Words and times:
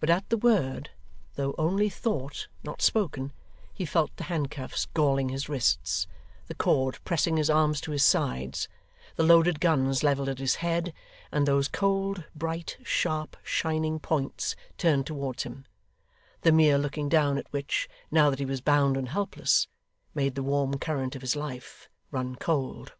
But 0.00 0.08
at 0.08 0.30
the 0.30 0.38
word, 0.38 0.92
though 1.34 1.54
only 1.58 1.90
thought, 1.90 2.48
not 2.64 2.80
spoken, 2.80 3.34
he 3.74 3.84
felt 3.84 4.16
the 4.16 4.24
handcuffs 4.24 4.86
galling 4.94 5.28
his 5.28 5.46
wrists, 5.46 6.06
the 6.46 6.54
cord 6.54 6.98
pressing 7.04 7.36
his 7.36 7.50
arms 7.50 7.78
to 7.82 7.90
his 7.90 8.02
sides: 8.02 8.66
the 9.16 9.22
loaded 9.22 9.60
guns 9.60 10.02
levelled 10.02 10.30
at 10.30 10.38
his 10.38 10.54
head; 10.54 10.94
and 11.30 11.46
those 11.46 11.68
cold, 11.68 12.24
bright, 12.34 12.78
sharp, 12.82 13.36
shining 13.42 13.98
points 14.00 14.56
turned 14.78 15.06
towards 15.06 15.42
him: 15.42 15.66
the 16.40 16.50
mere 16.50 16.78
looking 16.78 17.10
down 17.10 17.36
at 17.36 17.52
which, 17.52 17.90
now 18.10 18.30
that 18.30 18.38
he 18.38 18.46
was 18.46 18.62
bound 18.62 18.96
and 18.96 19.10
helpless, 19.10 19.68
made 20.14 20.34
the 20.34 20.42
warm 20.42 20.78
current 20.78 21.14
of 21.14 21.20
his 21.20 21.36
life 21.36 21.90
run 22.10 22.36
cold. 22.36 22.94